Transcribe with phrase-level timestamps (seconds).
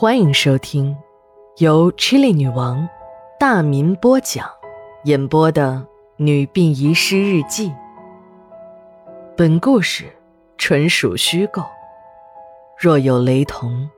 [0.00, 0.96] 欢迎收听
[1.58, 2.88] 由 Chili 女王
[3.38, 4.48] 大民播讲、
[5.04, 5.72] 演播的
[6.16, 7.68] 《女病遗失日记》。
[9.36, 10.10] 本故事
[10.56, 11.62] 纯属虚构，
[12.78, 13.90] 若有雷同，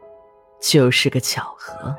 [0.61, 1.95] 就是个巧合。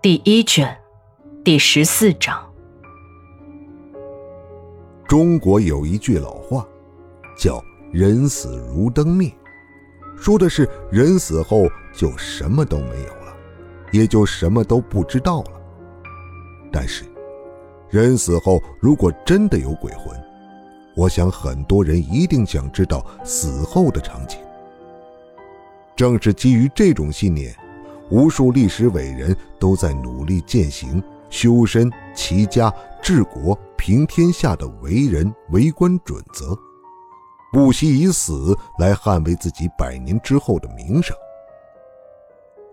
[0.00, 0.74] 第一卷
[1.44, 2.42] 第十四章。
[5.06, 6.66] 中国有一句老话，
[7.38, 9.30] 叫“人死如灯灭”。
[10.16, 13.34] 说的是人死后就什么都没有了，
[13.90, 15.60] 也就什么都不知道了。
[16.70, 17.04] 但是，
[17.90, 20.16] 人死后如果真的有鬼魂，
[20.94, 24.38] 我想很多人一定想知道死后的场景。
[25.94, 27.54] 正是基于这种信念，
[28.10, 32.72] 无数历史伟人都在努力践行修身、齐家、
[33.02, 36.56] 治国、平天下的为人为官准则。
[37.52, 41.14] 不惜以死来捍卫自己百年之后的名声。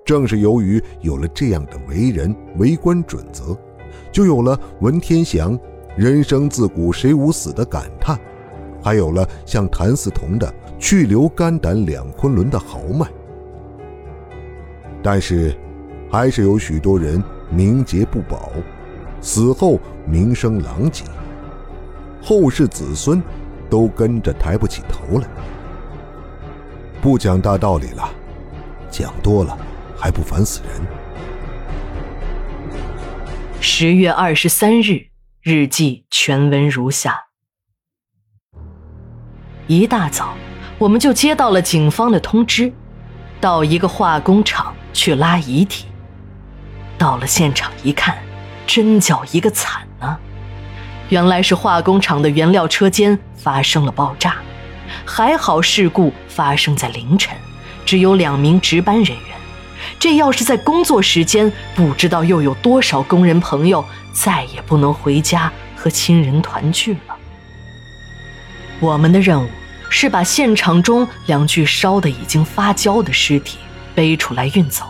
[0.06, 3.56] 正是由于有了这样的为人为官准则，
[4.12, 5.60] 就有了文天祥
[5.98, 8.18] “人生自古谁无死”的感叹，
[8.82, 13.06] 还有了像谭嗣同的“去留肝胆两昆仑”的豪迈。
[15.04, 15.56] 但是，
[16.10, 17.22] 还是有许多人
[17.52, 18.50] 名节不保，
[19.22, 19.78] 死后
[20.08, 21.04] 名声狼藉，
[22.24, 23.22] 后世子孙。
[23.70, 25.28] 都跟着抬不起头来，
[27.02, 28.10] 不讲大道理了，
[28.90, 29.58] 讲多了
[29.98, 30.82] 还不烦死人。
[33.62, 35.08] 十月二十三日，
[35.44, 37.26] 日记全文如下：
[39.68, 40.34] 一大早，
[40.78, 42.74] 我们就接到了警方的通知，
[43.42, 45.86] 到一个化工厂去拉遗体。
[46.98, 48.18] 到了现场一看，
[48.66, 49.88] 真叫一个惨！
[51.10, 54.36] 原来是化工厂的原料车间发生了爆炸，
[55.04, 57.36] 还好事故发生在凌晨，
[57.86, 59.38] 只有两名值班人员。
[60.00, 63.84] 这要是在工作时间，不知道又有多少工人朋友
[64.14, 67.16] 再也不能回家和亲人团聚了。
[68.80, 69.50] 我们的任务
[69.90, 73.58] 是把现场中两具烧得已经发焦的尸体
[73.96, 74.86] 背出来运走。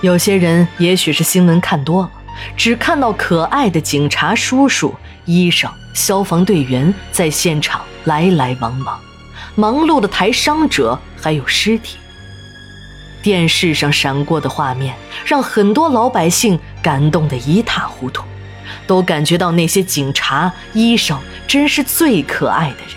[0.00, 2.10] 有些人也许是新闻看多了。
[2.56, 9.00] 只看到可爱的警察叔叔、医生、消防队员在现场来来往往，
[9.54, 11.96] 忙碌的抬伤者，还有尸体。
[13.22, 14.94] 电视上闪过的画面
[15.24, 18.24] 让很多老百姓感动得一塌糊涂，
[18.86, 21.18] 都感觉到那些警察、医生
[21.48, 22.96] 真是最可爱的人。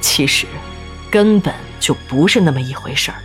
[0.00, 0.46] 其实，
[1.10, 3.16] 根本就不是那么一回事儿。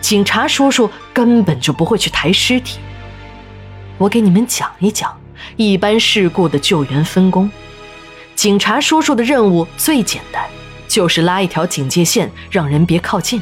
[0.00, 2.80] 警察叔叔根本就不会去抬尸体。
[4.02, 5.16] 我给你们讲一讲
[5.54, 7.48] 一般事故的救援分工。
[8.34, 10.44] 警察叔叔的任务最简单，
[10.88, 13.40] 就是拉一条警戒线，让人别靠近。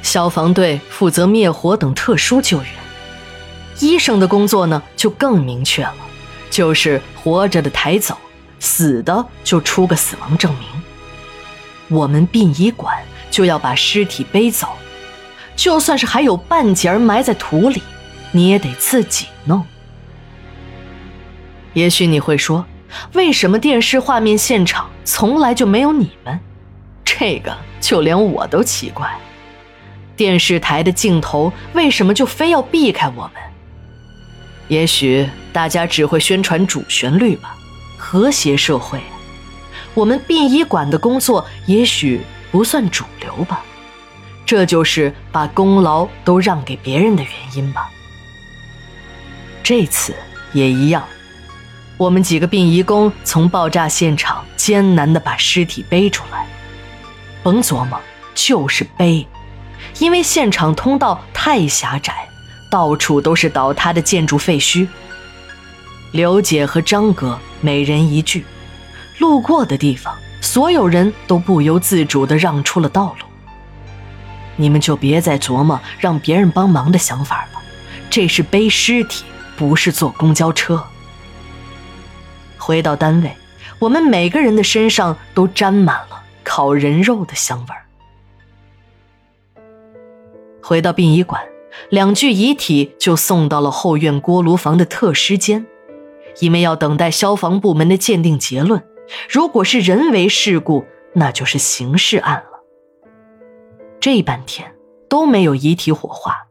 [0.00, 2.70] 消防队负责灭火等特殊救援。
[3.80, 5.94] 医生的工作呢，就更明确了，
[6.50, 8.16] 就是活着的抬走，
[8.60, 10.66] 死的就出个死亡证明。
[11.88, 12.96] 我们殡仪馆
[13.30, 14.68] 就要把尸体背走，
[15.54, 17.82] 就算是还有半截埋在土里。
[18.32, 19.66] 你也得自己弄。
[21.74, 22.64] 也许你会说，
[23.12, 26.40] 为什么电视画面现场从来就没有你们？
[27.04, 29.10] 这个就连我都奇怪。
[30.16, 33.42] 电视台的镜头为什么就非要避开我们？
[34.68, 37.56] 也许大家只会宣传主旋律吧，
[37.98, 39.00] 和谐社会。
[39.94, 42.20] 我们殡仪馆的工作也许
[42.52, 43.64] 不算主流吧，
[44.46, 47.90] 这就是把功劳都让给别人的原因吧。
[49.70, 50.12] 这次
[50.52, 51.04] 也一样，
[51.96, 56.44] 我们几个殡仪工从爆炸现场艰难地把尸体背出来。
[57.44, 57.96] 甭琢磨，
[58.34, 59.24] 就是背，
[60.00, 62.28] 因为现场通道太狭窄，
[62.68, 64.88] 到处都是倒塌的建筑废墟。
[66.10, 68.44] 刘姐和张哥每人一句，
[69.20, 73.26] 路过的地方，所有人都不由自主地让出了道路。
[74.56, 77.62] 你们就别再琢磨让别人帮忙的想法了，
[78.10, 79.22] 这是背尸体。
[79.60, 80.82] 不是坐公交车。
[82.56, 83.30] 回到单位，
[83.78, 87.84] 我们每个人的身上都沾满了烤人肉的香味儿。
[90.62, 91.42] 回到殡仪馆，
[91.90, 95.66] 两具遗体就送到了后院锅炉房的特尸间，
[96.38, 98.82] 因为要等待消防部门的鉴定结论。
[99.28, 102.60] 如果是人为事故，那就是刑事案了。
[104.00, 104.74] 这半天
[105.06, 106.46] 都没有遗体火化。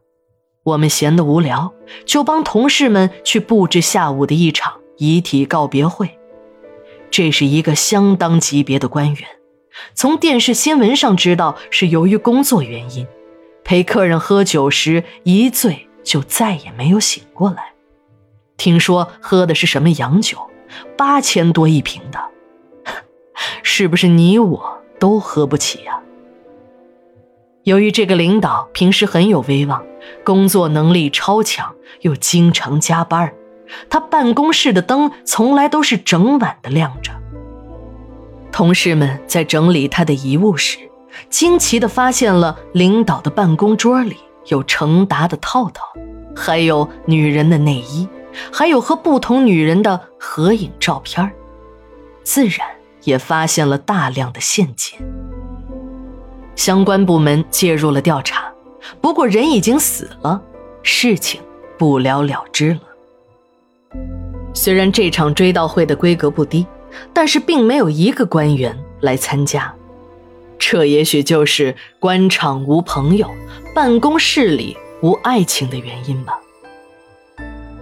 [0.62, 1.72] 我们闲得无聊，
[2.04, 6.18] 就帮同事们去布置下午的一场遗体告别会。
[7.10, 9.28] 这是一个相当级别的官员，
[9.94, 13.06] 从电视新闻上知道是由于工作原因，
[13.64, 17.72] 陪客人喝酒时一醉就再也没有醒过来。
[18.58, 20.36] 听说喝的是什么洋酒，
[20.96, 22.20] 八千多一瓶的，
[23.64, 25.98] 是不是你我都喝不起呀？
[27.64, 29.84] 由于这个领导平时很有威望，
[30.24, 33.32] 工作能力超强，又经常加班，
[33.90, 37.12] 他办公室的灯从来都是整晚的亮着。
[38.50, 40.78] 同事们在整理他的遗物时，
[41.28, 44.16] 惊奇地发现了领导的办公桌里
[44.46, 45.84] 有成沓的套套，
[46.34, 48.08] 还有女人的内衣，
[48.50, 51.30] 还有和不同女人的合影照片
[52.24, 52.66] 自然
[53.04, 54.98] 也发现了大量的现金。
[56.60, 58.52] 相关部门介入了调查，
[59.00, 60.38] 不过人已经死了，
[60.82, 61.40] 事情
[61.78, 62.80] 不了了之了。
[64.52, 66.66] 虽然这场追悼会的规格不低，
[67.14, 69.74] 但是并没有一个官员来参加，
[70.58, 73.30] 这也许就是官场无朋友，
[73.74, 76.38] 办公室里无爱情的原因吧。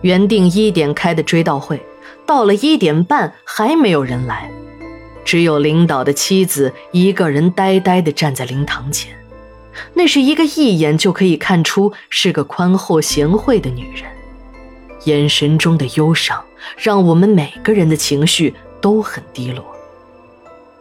[0.03, 1.85] 原定一点开的追悼会，
[2.25, 4.49] 到了一点半还没有人来。
[5.29, 9.15] 只有领导的妻子一个人呆呆地站在灵堂前，
[9.93, 14.11] 那是一个一眼就可以看出是个宽厚贤惠的女人，
[15.05, 16.43] 眼神中的忧伤
[16.79, 19.63] 让我们每个人的情绪都很低落。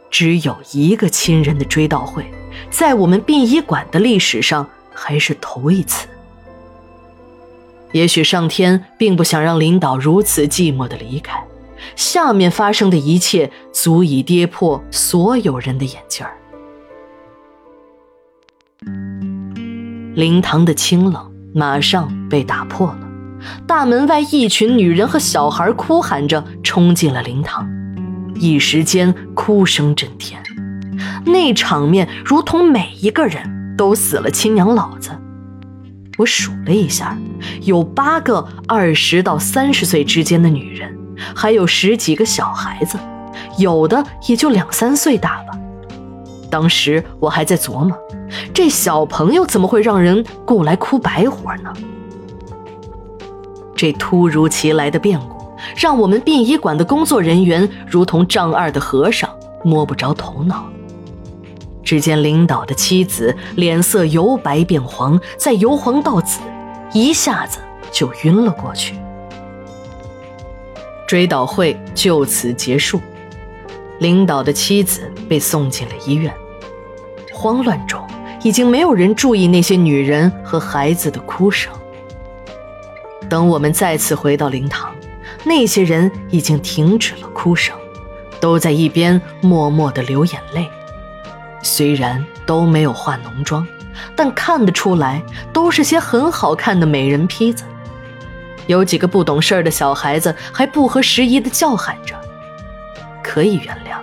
[0.09, 2.25] 只有一个亲人的追悼会，
[2.69, 6.07] 在我们殡仪馆的历史上还是头一次。
[7.91, 11.38] 也许上天并不想让领导如此寂寞地离开。
[11.95, 16.38] 下面发生的一切足以跌破所有人的眼镜儿。
[20.15, 23.00] 灵堂的清冷马上被打破了，
[23.68, 27.69] 大门外一群女人和小孩哭喊着冲进了灵堂，
[28.35, 30.41] 一时间哭声震天，
[31.25, 35.12] 那场面如同每一个人都死了亲娘老子。
[36.18, 37.15] 我数了一下，
[37.62, 40.96] 有八个二十到三十岁之间的女人。
[41.36, 42.98] 还有十几个小孩子，
[43.58, 45.58] 有的也就两三岁大吧。
[46.50, 47.98] 当时我还在琢磨，
[48.54, 51.74] 这小朋友怎么会让人雇来哭白活呢？
[53.75, 59.30] 这突如其来的变故，让我们殡仪馆的工作人员如同丈二的和尚，
[59.64, 60.66] 摸不着头脑。
[61.84, 66.40] 只见领导的妻子脸色由白变黄，再由黄到紫，
[66.92, 67.60] 一下子
[67.92, 68.96] 就晕了过去。
[71.07, 73.01] 追悼会就此结束，
[74.00, 76.33] 领导的妻子被送进了医院。
[77.31, 78.06] 慌乱中，
[78.44, 81.71] 已经没有人注意那些女人和孩子的哭声。
[83.30, 84.94] 等我们再次回到灵堂，
[85.45, 87.74] 那些人已经停止了哭声，
[88.42, 90.69] 都在一边默默地流眼泪。
[91.63, 93.65] 虽然都没有化浓妆，
[94.13, 95.24] 但看得出来
[95.54, 97.63] 都是些很好看的美人坯子。
[98.68, 102.16] 有几个不懂事儿的小孩子还不合时宜的叫喊着，
[103.24, 103.98] 可以原谅，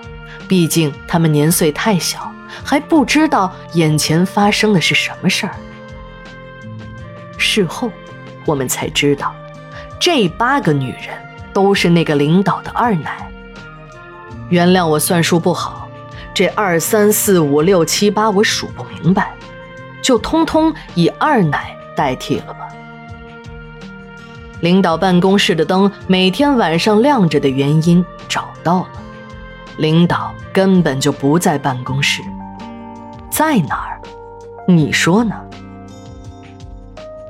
[0.49, 2.33] 毕竟他们年岁太小，
[2.65, 5.55] 还不知道眼前发生的是什么事儿。
[7.37, 7.91] 事后，
[8.47, 9.35] 我们才知道，
[10.01, 11.09] 这八个女人
[11.53, 13.31] 都是那个领导的二奶。
[14.49, 15.89] 原谅我算数不好，
[16.33, 19.35] 这二三四五六七八我数不明白，
[20.03, 22.64] 就通通以二奶代替了吧。
[24.65, 28.89] 领导办公室的灯每天晚上亮着的原因找到了，
[29.77, 32.23] 领导根本就不在办公室，
[33.31, 34.01] 在哪儿？
[34.67, 35.35] 你说呢？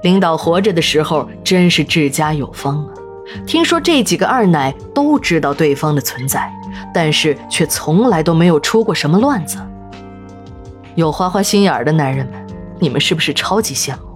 [0.05, 2.95] 领导活着的时候真是治家有方啊！
[3.45, 6.49] 听说这几个二奶都知道对方的存在，
[6.95, 9.59] 但是却从来都没有出过什么乱子。
[10.95, 12.47] 有花花心眼的男人们，
[12.79, 14.13] 你们是不是超级羡慕？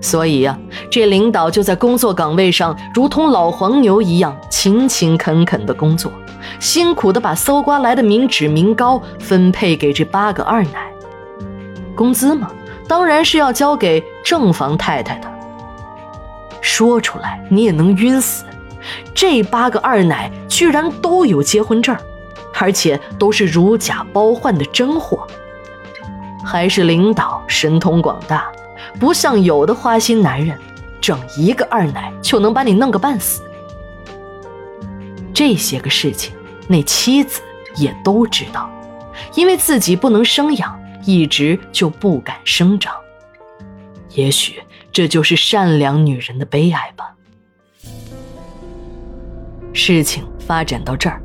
[0.00, 0.58] 所以呀，
[0.90, 6.12] 这领导就在工作岗位上，如同老黄牛一样勤勤恳恳的工作，
[6.60, 10.92] 辛苦的把搜刮来的民脂民膏分配给这八个二奶。
[11.96, 12.50] 工资嘛，
[12.86, 15.28] 当然是要交给正房太太的。
[16.60, 18.44] 说出来你也能晕死，
[19.12, 21.96] 这八个二奶居然都有结婚证，
[22.60, 25.26] 而且都是如假包换的真货。
[26.44, 28.46] 还是领导神通广大。
[28.98, 30.58] 不像有的花心男人，
[31.00, 33.42] 整一个二奶就能把你弄个半死。
[35.32, 36.34] 这些个事情，
[36.66, 37.40] 那妻子
[37.76, 38.70] 也都知道，
[39.34, 42.92] 因为自己不能生养，一直就不敢声张。
[44.14, 47.14] 也许这就是善良女人的悲哀吧。
[49.72, 51.22] 事情发展到这儿，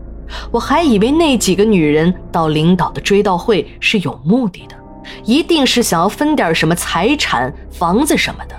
[0.52, 4.76] 我还以为那几个女人到领导的追悼会是有目的的，
[5.26, 8.56] 一定是想要分点什么财产、房子什么的。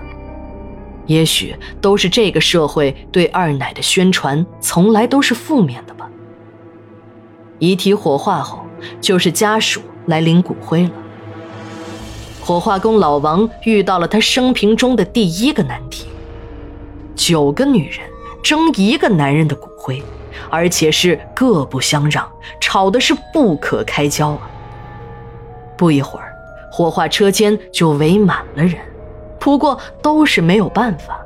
[1.06, 6.08] 也许都是这个社会对二奶的宣传从来都是负面的吧。
[7.58, 8.64] 遗体火化后，
[9.00, 10.90] 就是家属来领骨灰了。
[12.40, 16.06] 火化工老王遇到了他生平中的第一个难题：
[17.14, 18.00] 九个女人
[18.42, 20.02] 争一个男人的骨灰。
[20.50, 22.28] 而且是各不相让，
[22.60, 24.50] 吵的是不可开交啊！
[25.76, 26.33] 不一会儿，
[26.76, 28.74] 火化车间就围满了人，
[29.38, 31.24] 不过都是没有办法。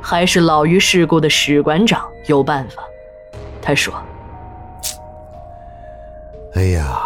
[0.00, 2.82] 还是老于世故的史馆长有办法。
[3.60, 3.92] 他说
[6.56, 6.98] ：“哎呀，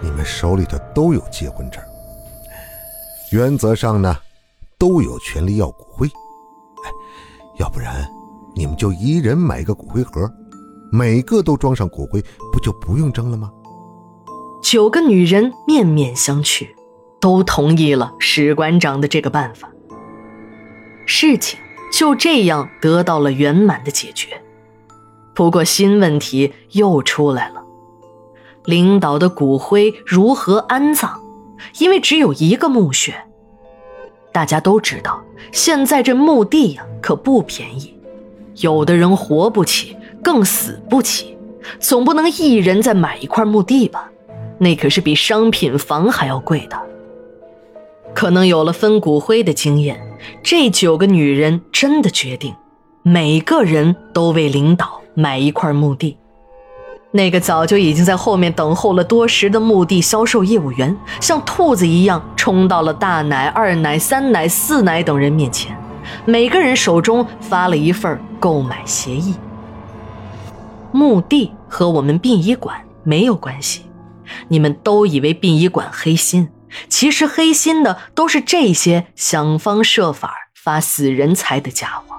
[0.00, 1.82] 你们手里头都有结婚证，
[3.30, 4.16] 原则上呢，
[4.78, 6.06] 都有权利要骨灰。
[6.06, 6.88] 哎，
[7.58, 8.08] 要不然……”
[8.56, 10.26] 你们就一人买个骨灰盒，
[10.90, 13.52] 每个都装上骨灰，不就不用争了吗？
[14.62, 16.68] 九个女人面面相觑，
[17.18, 19.70] 都同意了史馆长的这个办法。
[21.06, 21.58] 事情
[21.92, 24.28] 就这样得到了圆满的解决。
[25.34, 27.62] 不过新问题又出来了：
[28.64, 31.18] 领导的骨灰如何安葬？
[31.78, 33.14] 因为只有一个墓穴。
[34.32, 37.94] 大家都知道，现在这墓地呀可不便宜。
[38.56, 41.36] 有的人活不起，更死不起，
[41.80, 44.10] 总不能一人再买一块墓地吧？
[44.62, 46.78] 那可是比商品房还要贵的。
[48.12, 49.98] 可能有了分骨灰的经验，
[50.42, 52.54] 这九个女人真的决定，
[53.02, 56.18] 每个人都为领导买一块墓地。
[57.12, 65.74] 那个早就已经在后面等候了多时的墓地销售业务员，像兔子一样冲到了大奶、二奶、三奶、四奶等人面前。
[66.24, 69.34] 每个人手中发了一份购买协议。
[70.92, 73.86] 墓地和我们殡仪馆没有关系，
[74.48, 76.48] 你们都以为殡仪馆黑心，
[76.88, 82.16] 其实黑心的都是这些想方设法发死人财的家伙。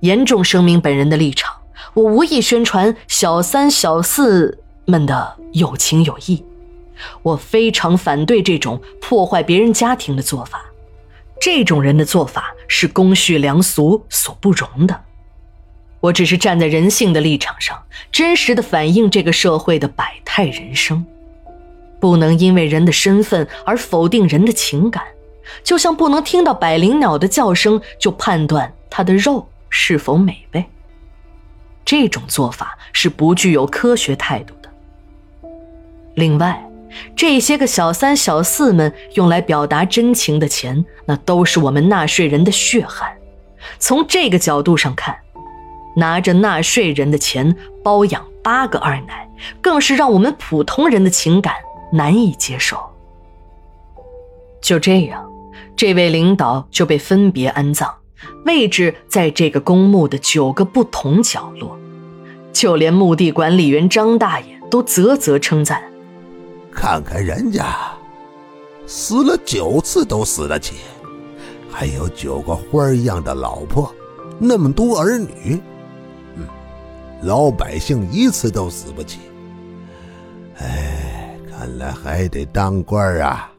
[0.00, 1.54] 严重声明本人的立场，
[1.94, 6.44] 我无意宣传小三小四们的有情有义，
[7.22, 10.62] 我非常反对这种破坏别人家庭的做法。
[11.40, 15.05] 这种人的做法是公序良俗所不容的。
[16.06, 17.82] 我只是站在人性的立场上，
[18.12, 21.04] 真实的反映这个社会的百态人生，
[21.98, 25.02] 不能因为人的身份而否定人的情感，
[25.64, 30.64] 就像不能听到百灵鸟的叫声就判断它的肉是否美味。
[31.84, 34.68] 这种做法是不具有科学态度的。
[36.14, 36.62] 另外。
[37.14, 43.12] 这些个小三小四们用来表达真情的钱，那都是我们纳税人的血汗。
[43.78, 45.14] 从这个角度上看，
[45.96, 49.28] 拿着纳税人的钱包养八个二奶，
[49.60, 51.54] 更是让我们普通人的情感
[51.92, 52.78] 难以接受。
[54.60, 55.24] 就这样，
[55.74, 57.88] 这位领导就被分别安葬，
[58.44, 61.76] 位置在这个公墓的九个不同角落。
[62.52, 65.82] 就连墓地管理员张大爷都啧啧称赞。
[66.72, 67.64] 看看人家，
[68.86, 70.76] 死了九次都死得起，
[71.70, 73.94] 还有九个花一样的老婆，
[74.38, 75.60] 那么多儿女，
[77.22, 79.20] 老百姓一次都死不起。
[80.58, 83.50] 哎，看来还得当官啊。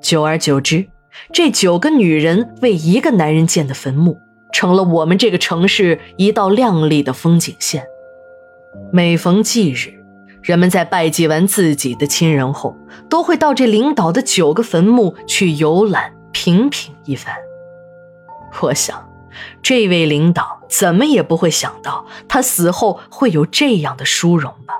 [0.00, 0.86] 久而久之，
[1.32, 4.16] 这九个女人为一个男人建的坟墓，
[4.52, 7.84] 成了我们这个城市一道亮丽的风景线。
[8.92, 9.98] 每逢忌日。
[10.40, 12.74] 人们在拜祭完自己的亲人后，
[13.10, 17.34] 都会到这领导的九个坟墓去游览、品品一番。
[18.62, 19.06] 我想，
[19.60, 24.74] 这位领导怎么也不会想到，他死后会有这样的殊荣吧。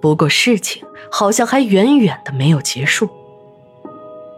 [0.00, 3.08] 不过，事情好像还远远的没有结束。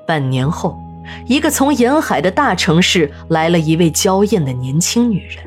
[0.06, 0.78] 半年后，
[1.26, 5.44] 一个从沿海的大城市来了一位娇艳的年轻女人，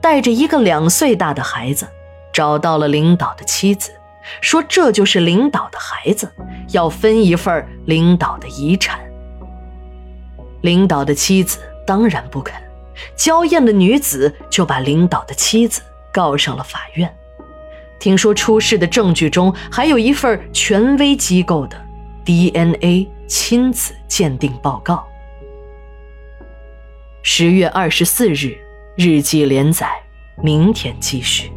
[0.00, 1.86] 带着一个两岁大的孩子。
[2.32, 3.92] 找到了领导的妻子，
[4.40, 6.32] 说这就是领导的孩子，
[6.70, 8.98] 要分一份领导的遗产。
[10.62, 12.54] 领导的妻子当然不肯，
[13.16, 15.82] 娇艳的女子就把领导的妻子
[16.12, 17.12] 告上了法院。
[17.98, 21.80] 听说出事的证据中还有一份权威机构的
[22.24, 25.06] DNA 亲子鉴定报告。
[27.22, 28.58] 十月二十四日，
[28.96, 29.88] 日记连载，
[30.42, 31.52] 明天继续。